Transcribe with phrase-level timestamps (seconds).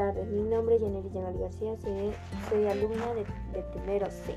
[0.00, 2.10] tardes, mi nombre es Yaneli Yanal García, soy,
[2.48, 4.34] soy alumna de, de, primero C.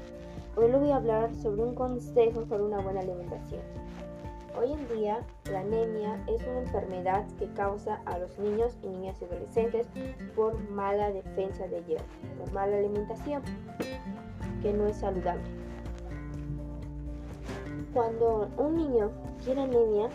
[0.58, 3.62] Hoy les voy a hablar sobre un consejo para una buena alimentación.
[4.60, 9.16] Hoy en día, la anemia es una enfermedad que causa a los niños y niñas
[9.22, 9.88] y adolescentes
[10.36, 12.04] por mala defensa de hierro,
[12.38, 13.42] por mala alimentación,
[14.62, 15.44] que no es saludable.
[17.94, 19.12] Cuando un niño
[19.46, 20.10] tiene anemia,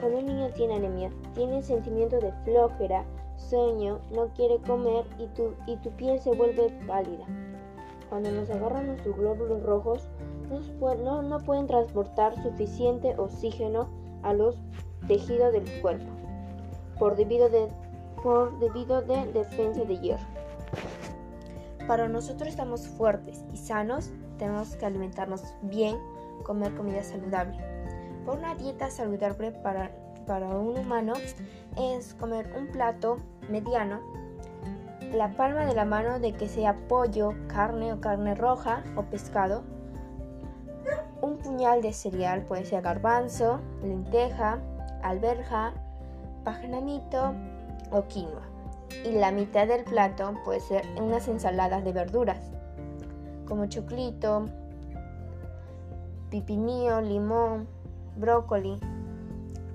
[0.00, 3.04] cuando un niño tiene anemia, tiene sentimiento de flojera,
[3.54, 7.24] no quiere comer y tu, y tu piel se vuelve pálida.
[8.08, 10.08] Cuando nos agarran nuestros glóbulos rojos,
[11.02, 13.88] no, no pueden transportar suficiente oxígeno
[14.22, 14.56] a los
[15.08, 16.10] tejidos del cuerpo
[16.98, 17.68] por debido de,
[18.22, 20.26] por debido de defensa de hierro.
[21.88, 25.98] Para nosotros estamos fuertes y sanos, tenemos que alimentarnos bien,
[26.44, 27.58] comer comida saludable
[28.24, 29.90] por una dieta saludable para,
[30.26, 31.14] para un humano
[31.76, 33.18] es comer un plato
[33.48, 34.00] mediano,
[35.12, 39.62] la palma de la mano de que sea pollo, carne o carne roja o pescado,
[41.22, 44.58] un puñal de cereal, puede ser garbanzo, lenteja,
[45.02, 45.72] alberja,
[46.44, 47.34] pajanamito
[47.90, 48.42] o quinoa.
[49.04, 52.50] Y la mitad del plato puede ser unas ensaladas de verduras,
[53.46, 54.46] como choclito,
[56.30, 57.66] pipinillo, limón,
[58.16, 58.78] brócoli,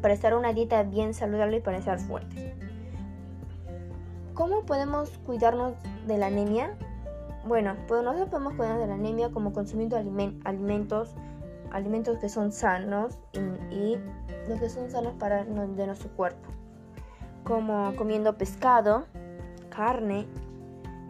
[0.01, 2.53] para estar una dieta bien saludable y para estar fuertes.
[4.39, 5.73] ¿Cómo podemos cuidarnos
[6.07, 6.73] de la anemia?
[7.45, 11.13] Bueno, pues nosotros podemos cuidarnos de la anemia como consumiendo alimentos,
[11.73, 13.19] alimentos que son sanos
[13.69, 13.97] y,
[14.47, 16.47] los que son sanos para de nuestro cuerpo,
[17.43, 19.03] como comiendo pescado,
[19.69, 20.25] carne,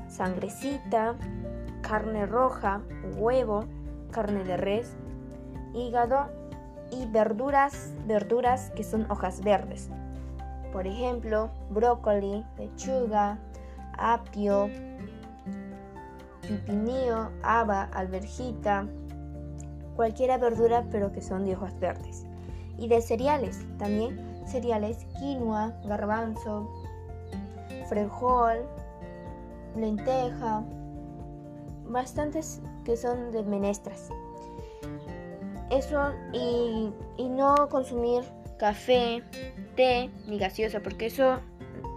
[0.07, 1.13] sangrecita,
[1.83, 2.81] carne roja,
[3.15, 3.65] huevo,
[4.09, 4.95] carne de res,
[5.75, 6.31] hígado
[6.89, 9.87] y verduras, verduras que son hojas verdes.
[10.71, 13.37] Por ejemplo, brócoli, lechuga,
[13.97, 14.69] apio,
[16.41, 18.87] pipinillo, haba, alberjita,
[19.95, 22.25] cualquiera verdura pero que son de hojas verdes.
[22.77, 26.69] Y de cereales, también cereales quinoa, garbanzo,
[27.87, 28.57] frijol,
[29.75, 30.63] lenteja,
[31.85, 34.09] bastantes que son de menestras
[35.69, 36.91] eso y,
[37.29, 38.23] no consumir
[38.59, 39.23] café,
[39.75, 41.39] té ni gaseosa, porque eso,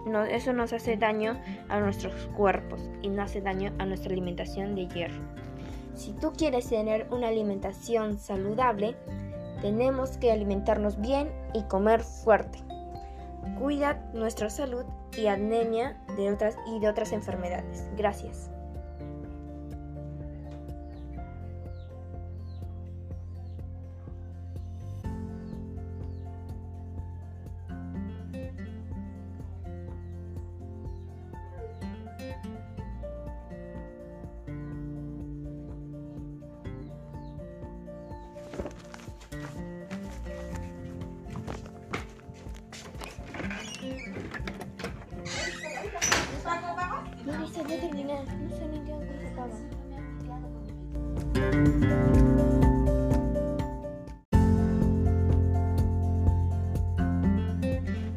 [0.07, 4.73] no, eso nos hace daño a nuestros cuerpos y no hace daño a nuestra alimentación
[4.73, 5.21] de hierro.
[5.93, 8.95] Si tú quieres tener una alimentación saludable,
[9.61, 12.59] tenemos que alimentarnos bien y comer fuerte.
[13.59, 14.85] Cuida nuestra salud
[15.15, 17.85] y anemia de otras y de otras enfermedades.
[17.95, 18.52] Gracias.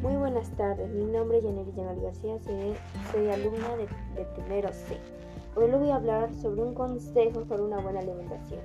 [0.01, 4.97] Muy buenas tardes, mi nombre es Yanal García, soy, alumna de, de primero C.
[5.55, 8.59] Hoy les voy a hablar sobre un consejo para una buena alimentación.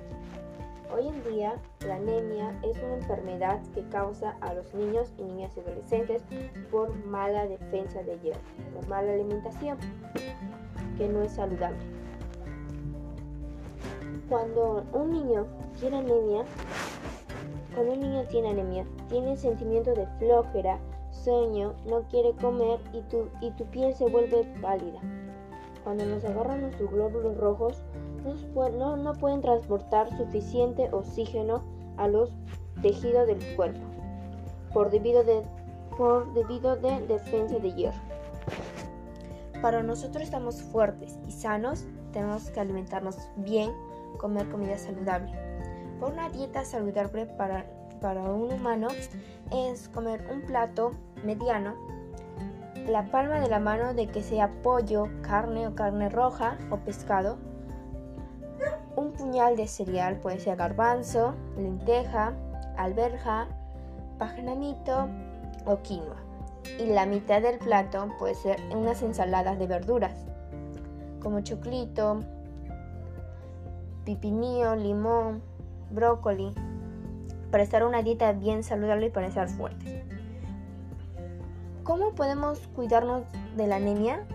[0.93, 1.55] Hoy en día,
[1.87, 6.23] la anemia es una enfermedad que causa a los niños y niñas y adolescentes
[6.71, 8.41] por mala defensa de hierro,
[8.73, 9.77] por mala alimentación,
[10.97, 11.92] que no es saludable.
[14.29, 15.45] Cuando un niño
[15.79, 16.43] tiene anemia,
[17.73, 20.79] cuando un niño tiene anemia, tiene sentimiento de flojera,
[21.11, 24.99] sueño, no quiere comer y tu, y tu piel se vuelve pálida.
[25.83, 27.83] Cuando nos agarran nuestros glóbulos rojos,
[28.77, 31.61] no, no pueden transportar suficiente oxígeno
[31.97, 32.31] a los
[32.81, 33.93] tejidos del cuerpo
[34.73, 35.43] por debido de,
[35.97, 38.01] por debido de defensa de hierro.
[39.61, 43.71] Para nosotros estamos fuertes y sanos, tenemos que alimentarnos bien,
[44.17, 45.31] comer comida saludable.
[45.99, 47.65] Por una dieta saludable para,
[48.01, 48.87] para un humano
[49.51, 50.91] es comer un plato
[51.23, 51.75] mediano,
[52.87, 57.37] la palma de la mano de que sea pollo, carne o carne roja o pescado,
[58.95, 62.33] un puñal de cereal, puede ser garbanzo, lenteja,
[62.77, 63.47] alberja,
[64.17, 65.07] pajanamito
[65.65, 66.17] o quinoa.
[66.79, 70.25] Y la mitad del plato puede ser unas ensaladas de verduras,
[71.21, 72.19] como choclito,
[74.05, 75.41] pipinillo, limón,
[75.91, 76.53] brócoli,
[77.51, 80.03] para estar una dieta bien saludable y para estar fuertes.
[81.83, 83.23] ¿Cómo podemos cuidarnos
[83.57, 84.25] de la anemia?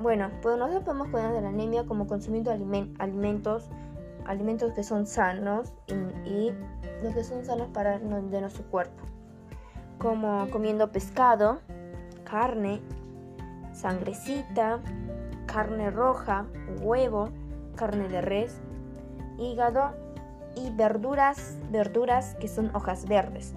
[0.00, 3.68] Bueno, pues nosotros podemos cuidar de la anemia como consumiendo alimentos,
[4.24, 5.72] alimentos que son sanos
[6.24, 6.50] y,
[7.02, 9.04] los que son sanos para de nuestro cuerpo,
[9.98, 11.60] como comiendo pescado,
[12.24, 12.80] carne,
[13.72, 14.80] sangrecita,
[15.46, 16.46] carne roja,
[16.80, 17.28] huevo,
[17.76, 18.60] carne de res,
[19.38, 19.92] hígado
[20.54, 23.54] y verduras, verduras que son hojas verdes.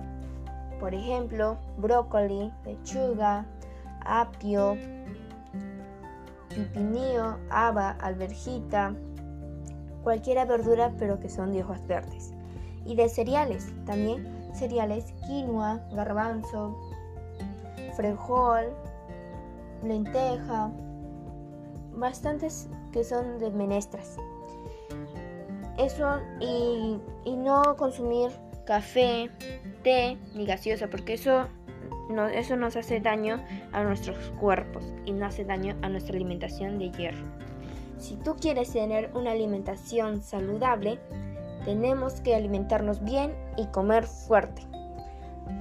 [0.80, 3.46] Por ejemplo, brócoli, lechuga,
[4.06, 4.78] apio,
[6.50, 8.94] pipinillo, haba, alberjita,
[10.04, 12.34] cualquiera verdura pero que son de hojas verdes.
[12.86, 16.78] Y de cereales, también cereales quinoa, garbanzo,
[17.96, 18.66] frijol,
[19.84, 20.72] lenteja,
[21.94, 24.18] bastantes que son de menestras.
[25.78, 28.32] Eso y, y no consumir
[28.66, 29.30] café,
[29.84, 31.48] té ni gaseosa porque eso
[32.10, 36.78] no, eso nos hace daño a nuestros cuerpos y no hace daño a nuestra alimentación
[36.78, 37.26] de hierro.
[37.98, 41.00] Si tú quieres tener una alimentación saludable,
[41.66, 44.64] tenemos que alimentarnos bien y comer fuerte.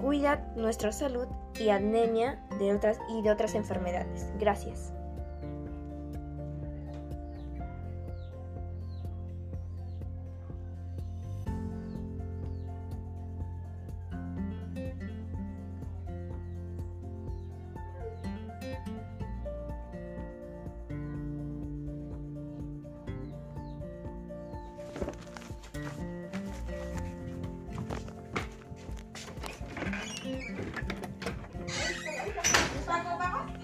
[0.02, 1.26] Cuida nuestra salud
[1.58, 4.32] y anemia de otras, y de otras enfermedades.
[4.38, 4.92] Gracias.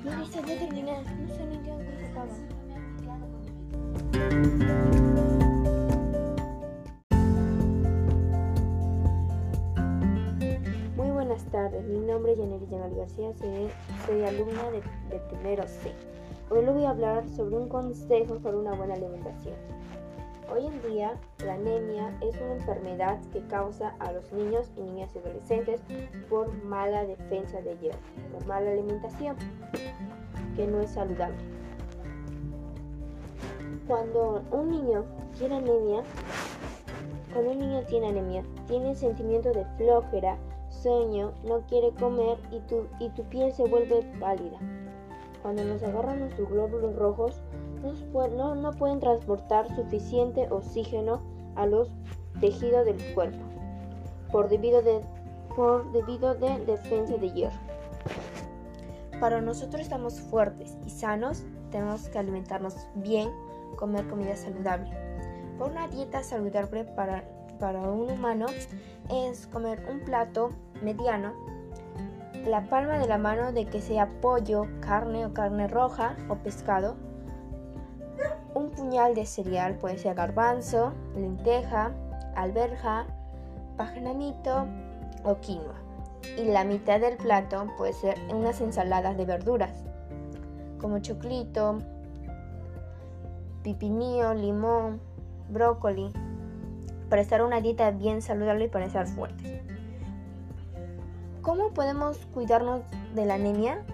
[0.06, 1.02] No, ya terminé.
[1.02, 2.32] No sé ni qué se acaba.
[10.94, 13.68] Muy buenas tardes, mi nombre es Yaneli Yanal García, soy,
[14.06, 14.80] soy alumna de,
[15.10, 15.92] de primero C.
[16.50, 19.56] Hoy les voy a hablar sobre un consejo para una buena alimentación.
[20.48, 25.10] Hoy en día, la anemia es una enfermedad que causa a los niños y niñas
[25.14, 25.80] y adolescentes
[26.30, 27.98] por mala defensa de hierro,
[28.32, 29.36] por mala alimentación,
[30.56, 31.36] que no es saludable.
[33.86, 35.04] Cuando un niño
[35.38, 36.02] tiene anemia,
[37.32, 40.36] cuando un niño tiene anemia, tiene sentimiento de flojera,
[40.70, 44.58] sueño, no quiere comer y tu, y tu piel se vuelve pálida.
[45.42, 47.40] Cuando nos agarran nuestros glóbulos rojos,
[48.36, 51.20] no, no pueden transportar suficiente oxígeno
[51.54, 51.88] a los
[52.40, 53.46] tejidos del cuerpo
[54.30, 55.00] por debido de,
[55.54, 57.65] por debido de defensa de hierro.
[59.20, 63.30] Para nosotros estamos fuertes y sanos, tenemos que alimentarnos bien,
[63.76, 64.90] comer comida saludable.
[65.58, 67.24] Por una dieta saludable para,
[67.58, 68.46] para un humano
[69.10, 70.50] es comer un plato
[70.82, 71.32] mediano,
[72.46, 76.96] la palma de la mano de que sea pollo, carne o carne roja o pescado,
[78.54, 81.92] un puñal de cereal puede ser garbanzo, lenteja,
[82.34, 83.06] alberja,
[83.76, 84.66] pajanamito
[85.24, 85.85] o quinoa.
[86.36, 89.84] Y la mitad del plato puede ser unas ensaladas de verduras,
[90.78, 91.78] como choclito,
[93.62, 95.00] pipinillo, limón,
[95.48, 96.12] brócoli,
[97.08, 99.60] para estar una dieta bien saludable y para estar fuertes.
[101.42, 102.82] ¿Cómo podemos cuidarnos
[103.14, 103.84] de la anemia?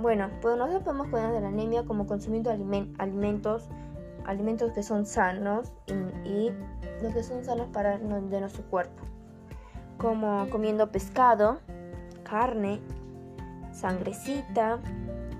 [0.00, 3.68] Bueno, pues nosotros podemos cuidar de la anemia como consumiendo alimentos
[4.26, 5.72] alimentos que son sanos
[6.24, 6.50] y,
[7.02, 9.02] los que son sanos para de nuestro cuerpo,
[9.98, 11.58] como comiendo pescado,
[12.24, 12.80] carne,
[13.72, 14.78] sangrecita,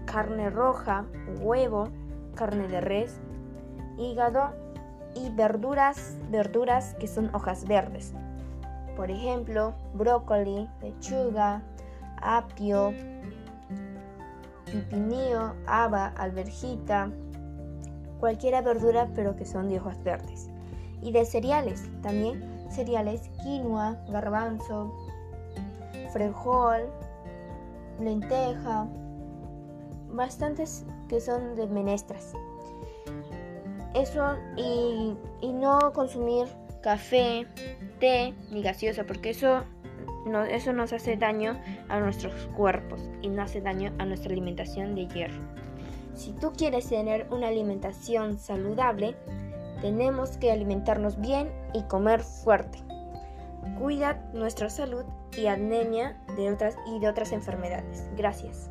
[0.05, 1.05] carne roja,
[1.41, 1.89] huevo,
[2.35, 3.19] carne de res,
[3.99, 4.51] hígado
[5.15, 8.13] y verduras, verduras que son hojas verdes.
[8.97, 11.63] Por ejemplo, brócoli, lechuga,
[12.21, 12.93] apio,
[14.67, 17.11] pipinillo, haba, alberjita,
[18.21, 20.49] cualquiera verdura pero que son de hojas verdes.
[21.01, 24.93] Y de cereales, también cereales quinoa, garbanzo,
[26.13, 26.83] frijol,
[28.01, 28.87] lenteja,
[30.11, 32.33] bastantes que son de menestras.
[33.95, 36.47] Eso y, y no consumir
[36.83, 37.47] café,
[38.01, 39.65] té ni gaseosa porque eso,
[40.27, 44.95] no, eso nos hace daño a nuestros cuerpos y no hace daño a nuestra alimentación
[44.95, 45.41] de hierro.
[46.15, 49.17] Si tú quieres tener una alimentación saludable,
[49.83, 52.79] tenemos que alimentarnos bien y comer fuerte.
[53.79, 55.05] Cuida nuestra salud
[55.37, 58.09] y anemia de otras y de otras enfermedades.
[58.17, 58.71] Gracias.